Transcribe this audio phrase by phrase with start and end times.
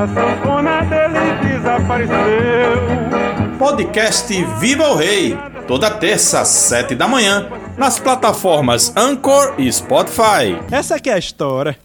[0.00, 2.16] a sanfona dele desapareceu.
[3.58, 5.36] Podcast Viva o Rei,
[5.68, 7.46] toda terça às sete da manhã,
[7.76, 10.58] nas plataformas Anchor e Spotify.
[10.70, 11.76] Essa aqui é a história.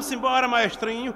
[0.00, 1.14] Vamos embora, maestrinho.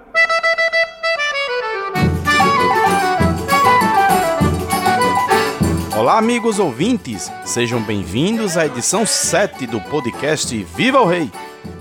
[5.96, 11.32] Olá, amigos ouvintes, sejam bem-vindos à edição 7 do podcast Viva o Rei.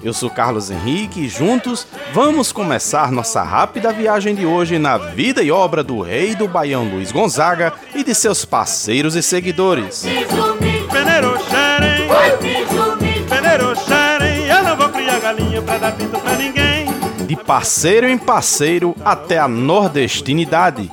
[0.02, 5.44] Eu sou Carlos Henrique e juntos vamos começar nossa rápida viagem de hoje na vida
[5.44, 10.06] e obra do rei do Baião Luiz Gonzaga e de seus parceiros e seguidores.
[10.90, 11.38] Peneiro
[13.30, 13.74] peneiro.
[14.48, 16.73] Eu não vou criar galinha pra dar pinto pra ninguém.
[17.46, 20.90] Parceiro em parceiro até a nordestinidade.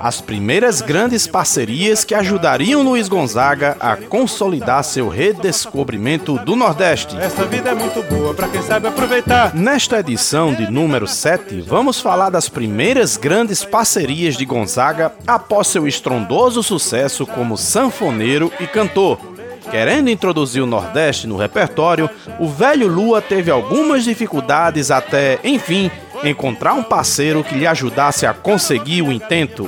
[0.00, 7.16] As primeiras grandes parcerias que ajudariam Luiz Gonzaga a consolidar seu redescobrimento do Nordeste.
[7.16, 9.54] Essa vida é muito boa pra quem sabe aproveitar.
[9.54, 15.88] Nesta edição de número 7, vamos falar das primeiras grandes parcerias de Gonzaga após seu
[15.88, 19.37] estrondoso sucesso como sanfoneiro e cantor.
[19.70, 25.90] Querendo introduzir o Nordeste no repertório, o velho Lua teve algumas dificuldades até, enfim,
[26.24, 29.64] encontrar um parceiro que lhe ajudasse a conseguir o intento.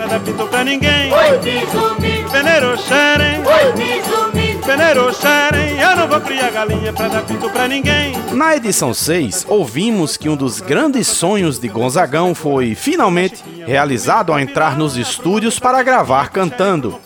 [8.33, 14.39] Na edição 6, ouvimos que um dos grandes sonhos de Gonzagão foi, finalmente, realizado ao
[14.39, 16.98] entrar nos estúdios para gravar cantando.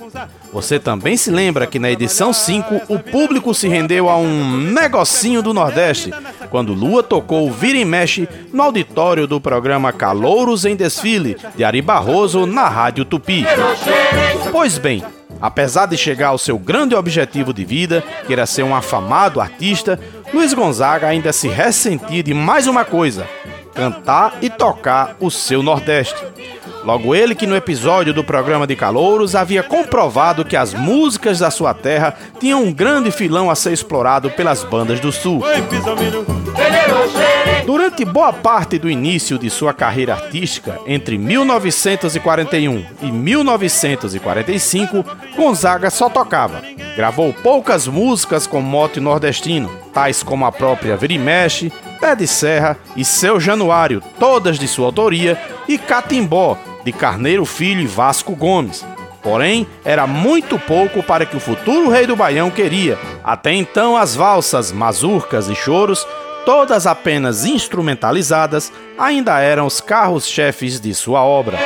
[0.54, 5.42] Você também se lembra que na edição 5 o público se rendeu a um negocinho
[5.42, 6.12] do Nordeste,
[6.48, 11.82] quando Lua tocou Vira e Mexe no auditório do programa Calouros em Desfile, de Ari
[11.82, 13.44] Barroso, na Rádio Tupi.
[14.52, 15.02] Pois bem,
[15.40, 19.98] apesar de chegar ao seu grande objetivo de vida, que era ser um afamado artista,
[20.32, 23.26] Luiz Gonzaga ainda se ressentia de mais uma coisa:
[23.74, 26.24] cantar e tocar o seu Nordeste.
[26.84, 31.50] Logo ele que no episódio do programa de Calouros havia comprovado que as músicas da
[31.50, 35.42] sua terra tinham um grande filão a ser explorado pelas bandas do Sul.
[37.64, 45.02] Durante boa parte do início de sua carreira artística, entre 1941 e 1945,
[45.34, 46.62] Gonzaga só tocava.
[46.94, 52.26] Gravou poucas músicas com mote nordestino, tais como a própria Vira e Mexe, Pé de
[52.26, 58.36] Serra e Seu Januário, todas de sua autoria, e Catimbó, de Carneiro Filho e Vasco
[58.36, 58.84] Gomes.
[59.22, 62.98] Porém, era muito pouco para que o futuro rei do Baião queria.
[63.24, 66.06] Até então, as valsas, mazurcas e choros,
[66.44, 71.58] todas apenas instrumentalizadas, ainda eram os carros-chefes de sua obra.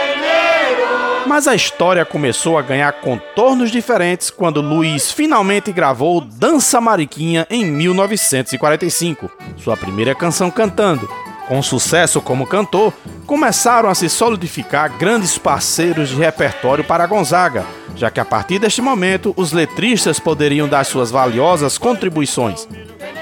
[1.27, 7.67] Mas a história começou a ganhar contornos diferentes quando Luiz finalmente gravou Dança Mariquinha em
[7.67, 11.07] 1945, sua primeira canção cantando.
[11.47, 12.95] Com sucesso como cantor,
[13.29, 18.81] começaram a se solidificar grandes parceiros de repertório para Gonzaga, já que a partir deste
[18.81, 22.67] momento os letristas poderiam dar suas valiosas contribuições.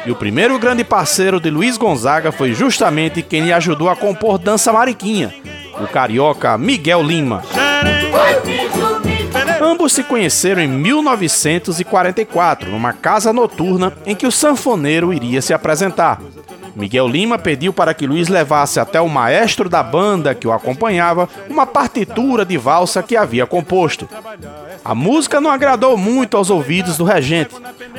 [0.06, 4.38] E o primeiro grande parceiro de Luiz Gonzaga foi justamente quem lhe ajudou a compor
[4.38, 5.34] Dança Mariquinha,
[5.80, 7.42] o carioca Miguel Lima.
[9.60, 16.20] Ambos se conheceram em 1944, numa casa noturna em que o sanfoneiro iria se apresentar.
[16.76, 21.26] Miguel Lima pediu para que Luiz levasse até o maestro da banda que o acompanhava
[21.48, 24.06] uma partitura de valsa que havia composto.
[24.84, 27.54] A música não agradou muito aos ouvidos do regente,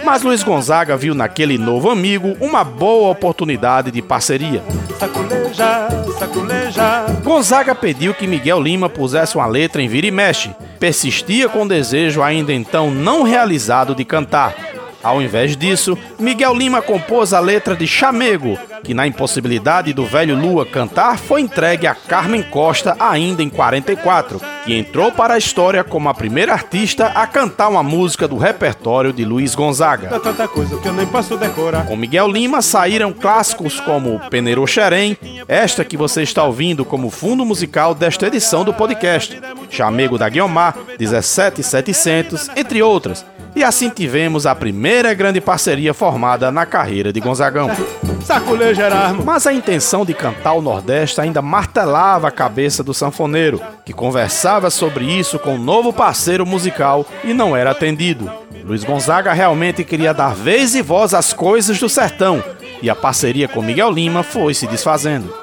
[0.05, 4.63] mas Luiz Gonzaga viu naquele novo amigo uma boa oportunidade de parceria.
[4.99, 5.87] Saculeja,
[6.19, 7.05] saculeja.
[7.23, 10.55] Gonzaga pediu que Miguel Lima pusesse uma letra em vira e mexe.
[10.79, 14.76] Persistia com o desejo ainda então não realizado de cantar.
[15.03, 20.35] Ao invés disso, Miguel Lima compôs a letra de Chamego, que na impossibilidade do velho
[20.35, 25.83] Lua cantar foi entregue a Carmen Costa ainda em 44, que entrou para a história
[25.83, 30.09] como a primeira artista a cantar uma música do repertório de Luiz Gonzaga.
[31.87, 35.17] Com Miguel Lima saíram clássicos como Peneiro Xerém,
[35.47, 39.39] esta que você está ouvindo como fundo musical desta edição do podcast,
[39.69, 43.25] Chamego da Guiomar, 17700, entre outras.
[43.57, 47.67] E assim tivemos a primeira grande parceria formada na carreira de Gonzagão.
[48.23, 49.25] Saculeja Erasmo.
[49.25, 54.69] Mas a intenção de cantar o Nordeste ainda martelava a cabeça do sanfoneiro, que conversava
[54.69, 58.31] sobre isso com um novo parceiro musical e não era atendido.
[58.63, 62.43] Luiz Gonzaga realmente queria dar vez e voz às coisas do sertão,
[62.79, 65.33] e a parceria com Miguel Lima foi se desfazendo.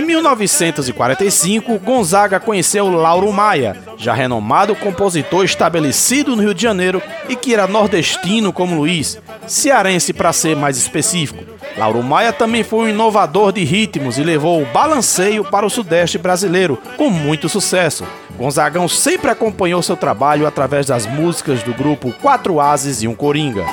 [0.00, 7.36] Em 1945, Gonzaga conheceu Lauro Maia, já renomado compositor estabelecido no Rio de Janeiro e
[7.36, 11.44] que era nordestino como Luiz, cearense para ser mais específico.
[11.76, 16.16] Lauro Maia também foi um inovador de ritmos e levou o balanceio para o sudeste
[16.16, 18.06] brasileiro, com muito sucesso.
[18.38, 23.66] Gonzagão sempre acompanhou seu trabalho através das músicas do grupo Quatro Ases e um Coringa.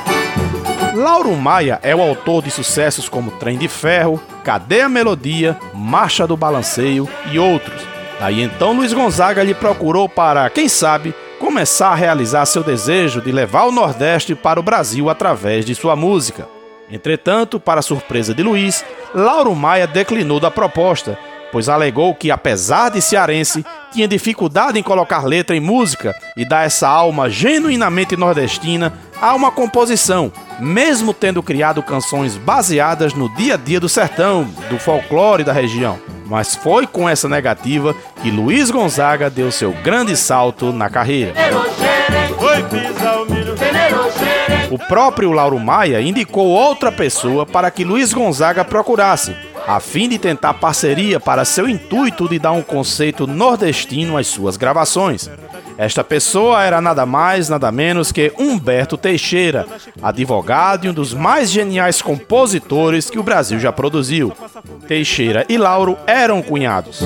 [0.97, 6.25] Lauro Maia é o autor de sucessos como Trem de Ferro, Cadê a Melodia, Marcha
[6.25, 7.79] do Balanceio e outros.
[8.19, 13.31] Daí então Luiz Gonzaga lhe procurou para, quem sabe, começar a realizar seu desejo de
[13.31, 16.49] levar o Nordeste para o Brasil através de sua música.
[16.89, 18.83] Entretanto, para surpresa de Luiz,
[19.13, 21.15] Lauro Maia declinou da proposta
[21.51, 26.65] pois alegou que, apesar de cearense, tinha dificuldade em colocar letra em música e dar
[26.65, 33.57] essa alma genuinamente nordestina a uma composição, mesmo tendo criado canções baseadas no dia a
[33.57, 35.99] dia do sertão, do folclore da região.
[36.25, 41.33] Mas foi com essa negativa que Luiz Gonzaga deu seu grande salto na carreira.
[44.69, 49.33] O próprio Lauro Maia indicou outra pessoa para que Luiz Gonzaga procurasse,
[49.65, 54.57] a fim de tentar parceria para seu intuito de dar um conceito nordestino às suas
[54.57, 55.29] gravações.
[55.77, 59.65] Esta pessoa era nada mais, nada menos que Humberto Teixeira,
[60.01, 64.33] advogado e um dos mais geniais compositores que o Brasil já produziu.
[64.88, 67.01] Teixeira e Lauro eram cunhados.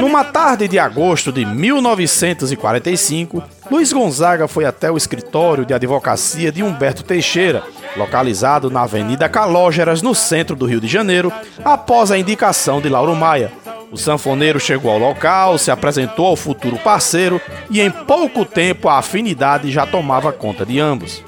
[0.00, 6.62] Numa tarde de agosto de 1945, Luiz Gonzaga foi até o escritório de advocacia de
[6.62, 7.62] Humberto Teixeira
[7.96, 11.32] localizado na Avenida Calógeras, no centro do Rio de Janeiro,
[11.64, 13.52] após a indicação de Lauro Maia.
[13.90, 17.40] O sanfoneiro chegou ao local, se apresentou ao futuro parceiro
[17.70, 21.22] e em pouco tempo a afinidade já tomava conta de ambos.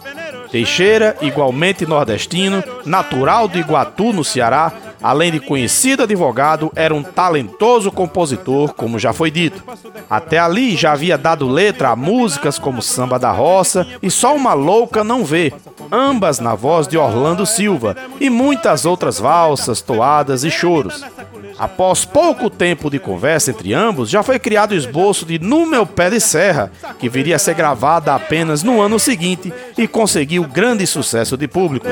[0.51, 7.91] Teixeira, igualmente nordestino, natural de Iguatu, no Ceará, além de conhecido advogado, era um talentoso
[7.93, 9.62] compositor, como já foi dito.
[10.09, 14.53] Até ali já havia dado letra a músicas como Samba da Roça e Só uma
[14.53, 15.53] Louca Não Vê,
[15.91, 21.05] ambas na voz de Orlando Silva, e muitas outras valsas, toadas e choros.
[21.61, 25.85] Após pouco tempo de conversa entre ambos, já foi criado o esboço de No Meu
[25.85, 30.87] Pé de Serra, que viria a ser gravada apenas no ano seguinte e conseguiu grande
[30.87, 31.87] sucesso de público.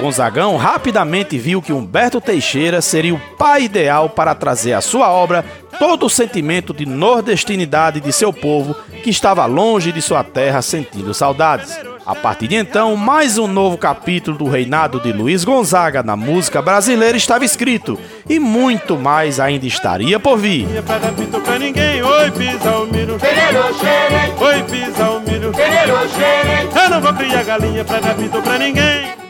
[0.00, 5.44] Gonzagão rapidamente viu que Humberto Teixeira seria o pai ideal para trazer à sua obra
[5.78, 8.74] todo o sentimento de nordestinidade de seu povo
[9.04, 11.89] que estava longe de sua terra sentindo saudades.
[12.06, 16.62] A partir de então, mais um novo capítulo do reinado de Luiz Gonzaga na música
[16.62, 17.98] brasileira estava escrito
[18.28, 20.66] e muito mais ainda estaria por vir.
[20.66, 23.18] Oi, pisa o milho.
[24.38, 25.52] Oi, pisa o milho.
[26.82, 29.20] Eu não vou criar galinha pra dar pra ninguém.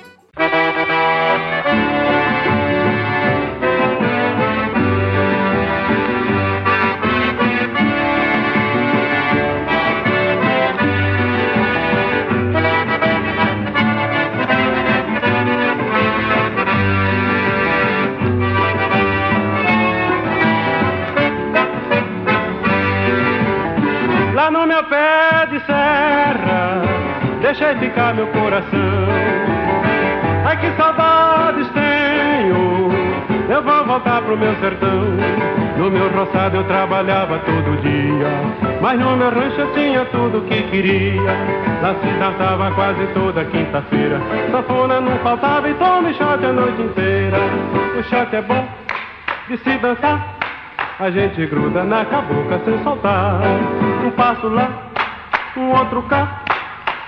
[27.81, 29.09] Ficar meu coração.
[30.45, 32.91] Ai que saudades tenho,
[33.49, 35.01] eu vou voltar pro meu sertão.
[35.77, 38.29] No meu roçado eu trabalhava todo dia,
[38.83, 41.33] mas no meu rancho eu tinha tudo que queria.
[41.81, 47.39] Lá se dançava quase toda quinta-feira, sanfona não faltava e tome shot a noite inteira.
[47.99, 48.69] O shot é bom
[49.49, 50.37] de se dançar,
[50.99, 53.41] a gente gruda na cabocla sem soltar.
[54.05, 54.69] Um passo lá,
[55.57, 56.40] um outro cá.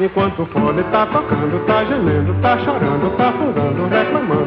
[0.01, 4.42] Enquanto o fone tá tocando, tá gemendo, tá chorando, tá fungando, reclamando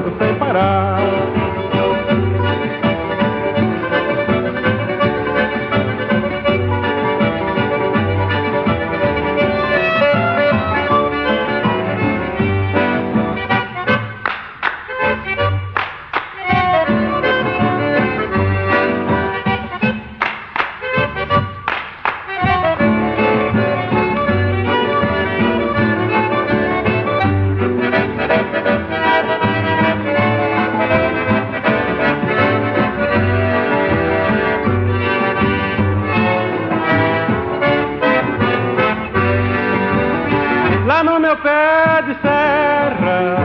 [40.86, 43.38] Lá no meu pé de serra,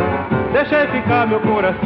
[0.53, 1.81] deixei ficar meu coração.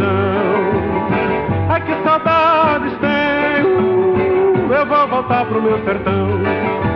[1.69, 6.41] Ai que saudades tenho, eu vou voltar pro meu sertão.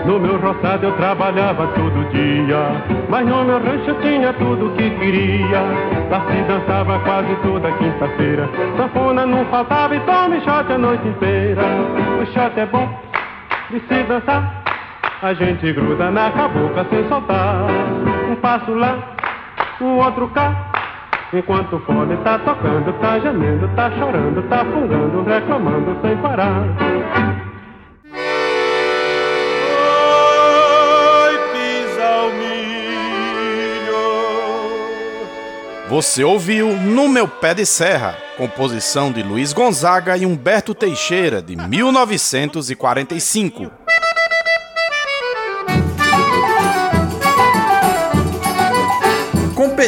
[0.05, 4.91] No meu roçado eu trabalhava todo dia, mas no meu rancho eu tinha tudo que
[4.91, 5.61] queria.
[6.11, 11.63] Lá se dançava quase toda quinta-feira, sanfona não faltava e tome shot a noite inteira.
[12.21, 12.89] O shot é bom
[13.71, 14.68] de se dançar
[15.21, 17.67] a gente gruda na cabocla sem soltar.
[18.31, 19.17] Um passo lá,
[19.81, 20.71] um outro cá.
[21.33, 26.63] Enquanto o fone tá tocando, tá gemendo, tá chorando, tá fungando, reclamando sem parar.
[35.89, 41.57] Você ouviu No Meu Pé de Serra, composição de Luiz Gonzaga e Humberto Teixeira, de
[41.57, 43.88] 1945.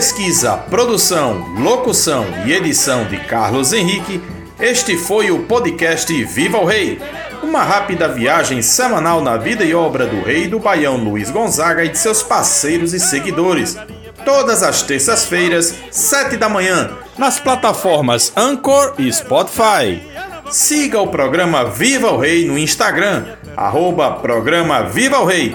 [0.01, 4.19] Pesquisa, produção, locução e edição de Carlos Henrique,
[4.59, 6.99] este foi o podcast Viva o Rei,
[7.43, 11.91] uma rápida viagem semanal na vida e obra do rei do Baião Luiz Gonzaga e
[11.91, 13.77] de seus parceiros e seguidores
[14.25, 20.03] todas as terças-feiras, 7 da manhã, nas plataformas Anchor e Spotify.
[20.51, 25.55] Siga o programa Viva o Rei no Instagram, arroba programa Viva o Rei.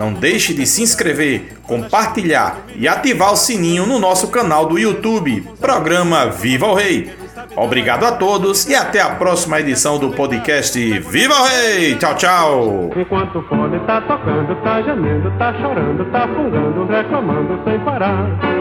[0.00, 5.42] Não deixe de se inscrever, compartilhar e ativar o sininho no nosso canal do YouTube,
[5.60, 7.12] Programa Viva o Rei.
[7.54, 11.96] Obrigado a todos e até a próxima edição do podcast Viva o Rei!
[11.96, 12.90] Tchau, tchau!
[12.96, 18.59] Enquanto o fone tá tocando, tá gemendo, tá chorando, tá fungando, reclamando sem parar.